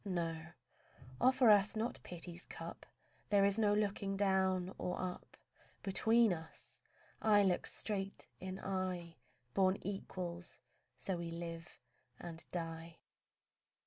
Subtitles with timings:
[0.03, 0.47] No,
[1.19, 2.87] offer us not pity's cup.
[3.29, 5.37] There is no looking down or up
[5.83, 6.81] Between us;
[7.21, 9.17] eye looks straight in eye:
[9.53, 10.57] Born equals,
[10.97, 11.77] so we live
[12.19, 12.97] and die.